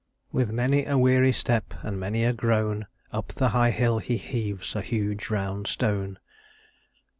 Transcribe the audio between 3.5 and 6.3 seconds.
hill he heaves a huge round stone."